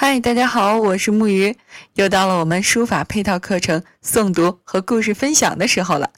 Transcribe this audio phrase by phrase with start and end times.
[0.00, 1.56] 嗨，大家好，我是木鱼，
[1.94, 6.12] 又到了我们书法配套课程诵读和故事分享的时候了。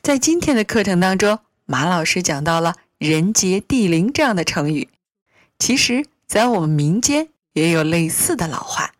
[0.00, 4.88] 在今天的课程当中，马老师讲到了“人杰地灵”这样的成语。
[5.58, 8.94] 其实，在我们民间也有类似的老话，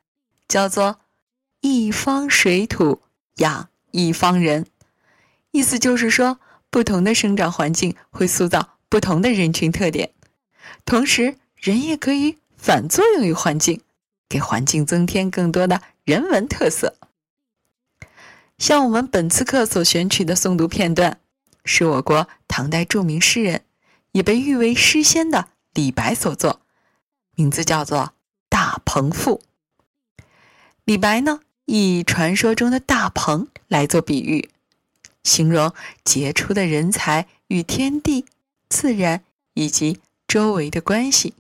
[0.46, 1.00] 叫做
[1.62, 3.00] “一方水土
[3.36, 4.66] 养一方人”，
[5.50, 6.38] 意思就是说，
[6.68, 10.10] 不同的生长环境会塑造不同的人群特点，
[10.84, 12.36] 同时人也可以。
[12.60, 13.80] 反作用于环境，
[14.28, 16.94] 给环境增添更多的人文特色。
[18.58, 21.18] 像我们本次课所选取的诵读片段，
[21.64, 23.64] 是我国唐代著名诗人，
[24.12, 26.60] 也被誉为诗仙的李白所作，
[27.34, 27.98] 名字叫做
[28.50, 29.40] 《大鹏赋》。
[30.84, 34.50] 李白呢，以传说中的大鹏来做比喻，
[35.24, 35.72] 形容
[36.04, 38.26] 杰出的人才与天地、
[38.68, 41.32] 自然以及周围的关系。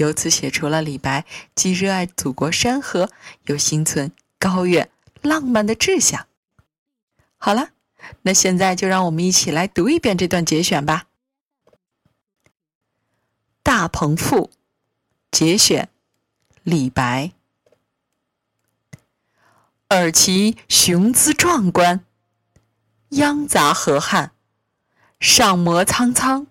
[0.00, 3.10] 由此写出了李白既热爱祖国山河，
[3.44, 6.26] 又心存高远浪漫的志向。
[7.36, 7.72] 好了，
[8.22, 11.04] 那现在就让我们一起来读一遍这段节选吧，
[13.62, 14.46] 《大鹏赋》
[15.30, 15.90] 节选，
[16.62, 17.32] 李白。
[19.88, 22.06] 尔其雄姿壮观，
[23.10, 24.32] 央杂河汉，
[25.18, 26.46] 上摩苍苍，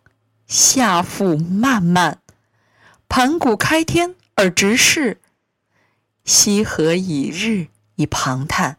[0.46, 2.22] 下覆漫漫。
[3.10, 5.20] 盘古开天而直视，
[6.24, 8.78] 西河以日以庞叹，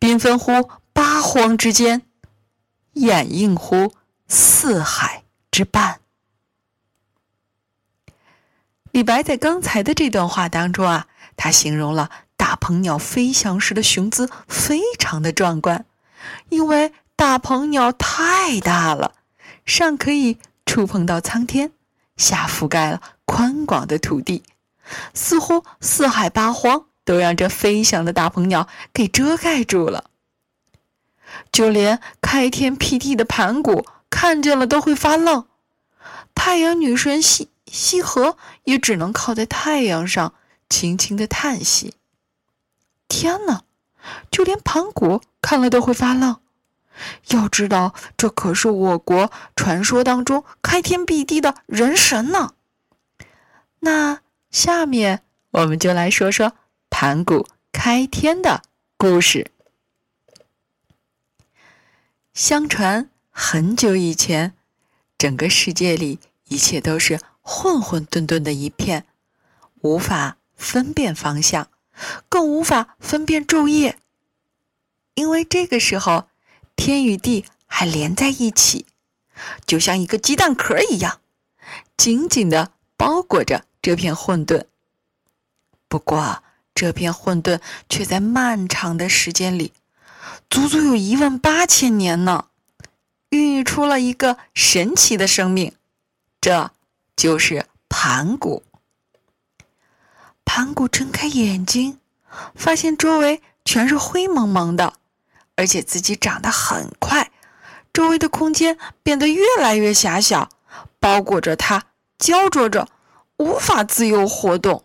[0.00, 2.02] 缤纷乎八荒之间，
[2.94, 3.94] 掩映乎
[4.26, 6.00] 四海之半。
[8.90, 15.86] 李白在刚才的这段话当中啊，他形容了大鹏鸟飞翔时的雄姿非常的壮观，
[16.48, 19.14] 因为大鹏鸟太大了，
[19.64, 21.72] 上可以触碰到苍天。
[22.16, 24.42] 下覆盖了宽广的土地，
[25.12, 30.04] 似乎四海八荒都让这飞翔的大鹏鸟给遮盖住了。
[31.50, 35.46] 就连开天辟地的盘古看见了都会发愣，
[36.34, 40.34] 太阳女神西西河也只能靠在太阳上，
[40.68, 41.94] 轻轻的叹息。
[43.08, 43.62] 天哪，
[44.30, 46.40] 就连盘古看了都会发愣。
[47.28, 52.54] 要知道，这可是我国传说当中开天辟地的人神呢。
[53.80, 56.52] 那下面我们就来说说
[56.90, 58.62] 盘古开天的
[58.96, 59.50] 故事。
[62.32, 64.54] 相传很久以前，
[65.18, 69.06] 整个世界里一切都是混混沌沌的一片，
[69.80, 71.68] 无法分辨方向，
[72.28, 73.98] 更无法分辨昼夜，
[75.14, 76.28] 因为这个时候。
[76.76, 78.86] 天与地还连在一起，
[79.66, 81.20] 就像一个鸡蛋壳一样，
[81.96, 84.64] 紧紧的包裹着这片混沌。
[85.88, 86.42] 不过，
[86.74, 89.72] 这片混沌却在漫长的时间里，
[90.50, 92.46] 足足有一万八千年呢，
[93.30, 95.72] 孕育出了一个神奇的生命，
[96.40, 96.72] 这
[97.16, 98.64] 就是盘古。
[100.44, 101.98] 盘古睁开眼睛，
[102.54, 104.94] 发现周围全是灰蒙蒙的。
[105.56, 107.30] 而且自己长得很快，
[107.92, 110.48] 周围的空间变得越来越狭小，
[110.98, 111.84] 包裹着他，
[112.18, 112.88] 焦灼着，
[113.36, 114.84] 无法自由活动。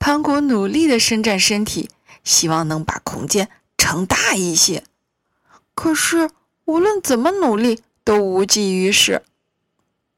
[0.00, 1.90] 盘古努力的伸展身体，
[2.24, 4.82] 希望能把空间撑大一些，
[5.76, 6.30] 可是
[6.64, 9.22] 无论怎么努力都无济于事。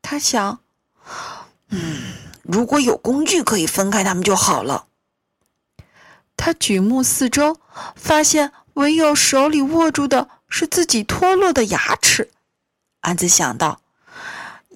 [0.00, 0.60] 他想，
[1.68, 4.86] 嗯，如果有工具可以分开它们就好了。
[6.34, 7.60] 他举目四周，
[7.94, 8.52] 发现。
[8.74, 12.30] 唯有手里握住的是自己脱落的牙齿，
[13.00, 13.80] 安子想到：“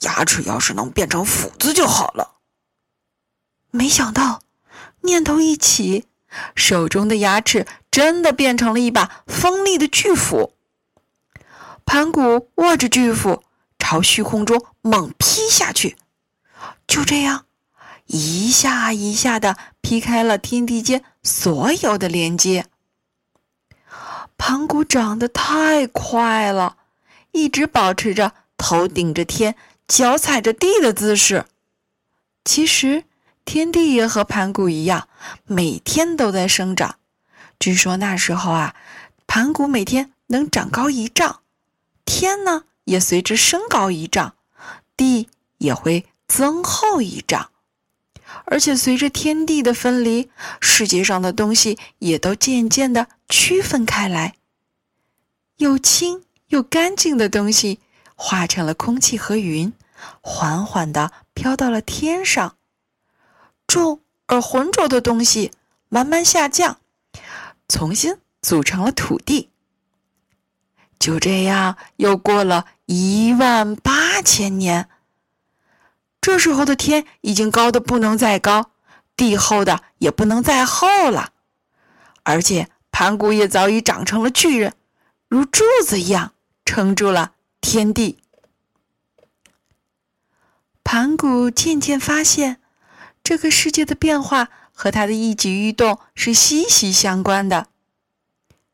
[0.02, 2.32] 牙齿要是能变成斧子就好了。”
[3.70, 4.40] 没想到，
[5.02, 6.06] 念头一起，
[6.54, 10.52] 手中的牙齿真的变成了一把锋利的巨斧。
[11.84, 13.42] 盘古握着巨斧，
[13.78, 15.96] 朝虚空中猛劈下去，
[16.86, 17.46] 就这样，
[18.06, 22.66] 一下一下的劈开了天地间所有的连接。
[24.36, 26.76] 盘古长得太快了，
[27.32, 29.54] 一直保持着头顶着天、
[29.88, 31.46] 脚踩着地的姿势。
[32.44, 33.04] 其实，
[33.44, 35.08] 天地也和盘古一样，
[35.46, 36.96] 每天都在生长。
[37.58, 38.74] 据说那时候啊，
[39.26, 41.40] 盘古每天能长高一丈，
[42.04, 44.34] 天呢也随之升高一丈，
[44.96, 45.28] 地
[45.58, 47.50] 也会增厚一丈。
[48.44, 54.34] 而且随着天地的分离，世界上的东西也都渐渐的区分开来。
[55.56, 57.80] 又轻又干净的东西
[58.14, 59.72] 化成了空气和云，
[60.20, 62.56] 缓缓的飘到了天上；
[63.66, 65.52] 重而浑浊的东西
[65.88, 66.78] 慢慢下降，
[67.68, 69.50] 重新组成了土地。
[70.98, 74.88] 就这样，又过了一万八千年。
[76.24, 78.70] 这时候的天已经高的不能再高，
[79.14, 81.34] 地厚的也不能再厚了，
[82.22, 84.72] 而且盘古也早已长成了巨人，
[85.28, 86.32] 如柱子一样
[86.64, 88.20] 撑住了天地。
[90.82, 92.58] 盘古渐渐发现，
[93.22, 97.66] 这个世界的变化和他的一举一动是息息相关的。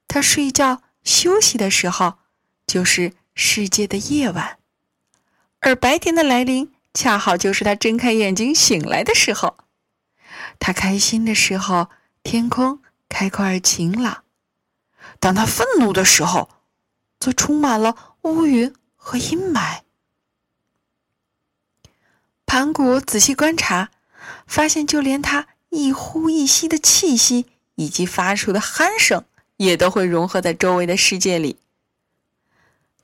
[0.06, 2.18] 他睡觉休息的时候，
[2.64, 4.58] 就是世界的夜晚，
[5.58, 6.72] 而白天的来临。
[6.92, 9.56] 恰好就是他睁开眼睛醒来的时候。
[10.58, 11.88] 他开心的时候，
[12.22, 14.22] 天空开阔而晴朗；
[15.18, 16.50] 当他愤怒的时候，
[17.18, 19.80] 则充满了乌云和阴霾。
[22.44, 23.90] 盘古仔细观察，
[24.46, 27.46] 发现就连他一呼一吸的气息
[27.76, 29.24] 以及发出的鼾声，
[29.56, 31.58] 也都会融合在周围的世界里。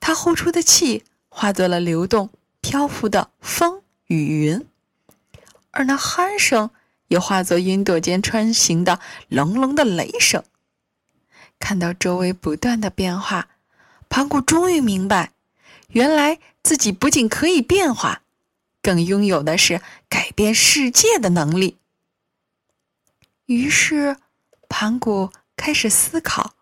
[0.00, 2.30] 他呼出的气化作了流动。
[2.68, 4.66] 漂浮的风与云，
[5.70, 6.70] 而那鼾声
[7.06, 8.98] 也化作云朵间穿行的
[9.28, 10.42] 隆隆的雷声。
[11.60, 13.46] 看到周围不断的变化，
[14.08, 15.30] 盘古终于明白，
[15.90, 18.22] 原来自己不仅可以变化，
[18.82, 21.76] 更拥有的是改变世界的能力。
[23.44, 24.16] 于是，
[24.68, 26.54] 盘古开始思考，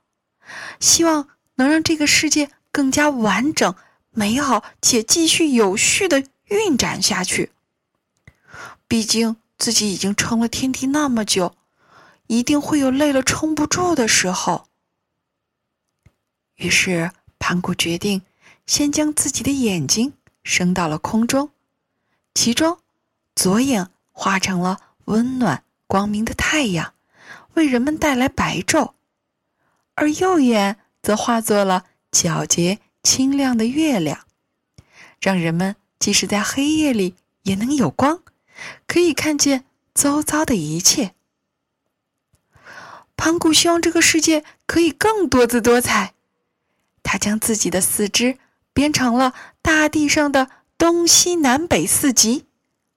[0.79, 3.75] 希望能让这个世界更加完整。
[4.15, 7.53] 美好且继续有序的运转下去。
[8.89, 11.55] 毕竟自己已经撑了天地那么久，
[12.29, 14.69] 一定会有累了撑不住的时候。
[16.57, 18.23] 于是盘古决定
[18.67, 20.13] 先将自己的眼睛
[20.45, 21.51] 升到了空中，
[22.35, 22.79] 其中
[23.35, 26.95] 左眼化成了温暖光明的太阳，
[27.55, 28.93] 为人们带来白昼；
[29.95, 32.79] 而右眼则化作了皎洁。
[33.05, 34.27] 清亮的月亮，
[35.21, 38.23] 让人们即使在黑夜里也能有光，
[38.89, 39.65] 可以看见
[39.95, 41.15] 周遭的一切。
[43.15, 46.15] 盘古希望这个世界可以更多姿多彩，
[47.03, 48.39] 他将自己的四肢
[48.73, 52.47] 编成了大地上的东西南北四极，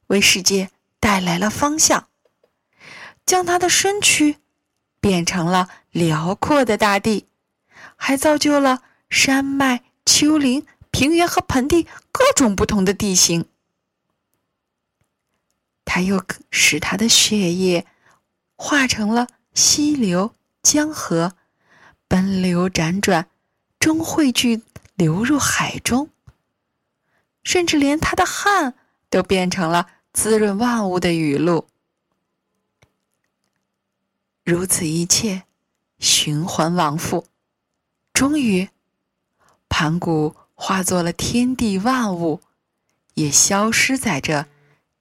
[0.08, 2.08] 为世界带来了方向；
[3.26, 4.38] 将他的身躯
[5.00, 7.28] 变成了辽阔的大地，
[7.96, 9.84] 还造就了山脉。
[10.18, 13.46] 丘陵、平原和盆地各种不同的地形，
[15.86, 17.86] 他又使他的血液
[18.56, 20.34] 化成了溪流、
[20.64, 21.36] 江河，
[22.08, 23.30] 奔流辗转，
[23.78, 24.64] 终汇聚
[24.96, 26.10] 流入海中。
[27.44, 28.74] 甚至连他的汗
[29.12, 31.68] 都变成了滋润万物的雨露。
[34.44, 35.44] 如此一切，
[36.00, 37.28] 循环往复，
[38.12, 38.68] 终于。
[39.70, 42.42] 盘古化作了天地万物，
[43.14, 44.48] 也消失在这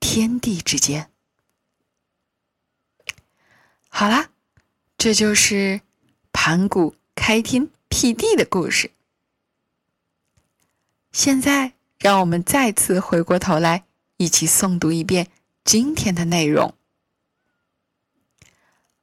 [0.01, 1.11] 天地之间。
[3.89, 4.29] 好啦，
[4.99, 5.81] 这就是
[6.33, 8.91] 盘古开天辟地的故事。
[11.13, 13.85] 现在，让我们再次回过头来，
[14.19, 15.31] 一起诵读一遍
[15.65, 16.75] 今天的内容。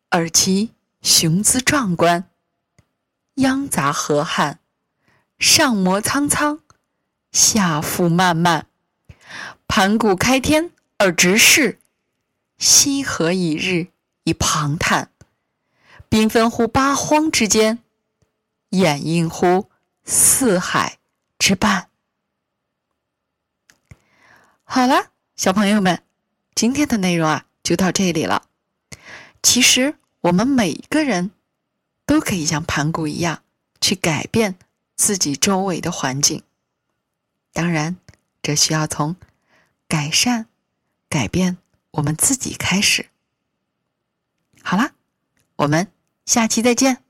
[0.10, 2.30] 尔其雄姿壮观，
[3.36, 4.60] 央杂河汉。
[5.44, 6.62] 上摩苍苍，
[7.34, 8.68] 下覆漫漫。
[9.68, 11.80] 盘古开天而直视，
[12.58, 13.88] 羲和以日
[14.24, 15.12] 以庞叹。
[16.10, 17.80] 缤纷乎八荒之间，
[18.70, 19.70] 掩映乎
[20.06, 20.98] 四海
[21.38, 21.90] 之半。
[24.64, 26.02] 好了，小朋友们，
[26.56, 28.44] 今天的内容啊就到这里了。
[29.42, 31.32] 其实我们每一个人
[32.06, 33.44] 都可以像盘古一样
[33.82, 34.58] 去改变。
[34.96, 36.44] 自己周围的环境，
[37.52, 37.98] 当然，
[38.42, 39.16] 这需要从
[39.88, 40.48] 改善、
[41.10, 41.58] 改变
[41.92, 43.10] 我们自己开始。
[44.62, 44.94] 好啦，
[45.58, 45.92] 我们
[46.26, 47.04] 下期再见。